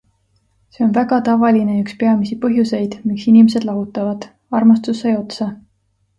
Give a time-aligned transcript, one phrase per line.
[0.75, 4.27] See on väga tavaline ja üks peamisi põhjuseid, miks inimesed lahutavad-
[4.61, 5.51] armastus sai otsa.